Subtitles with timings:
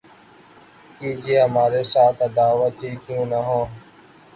[0.95, 3.61] کیجئے ہمارے ساتھ‘ عداوت ہی کیوں نہ ہو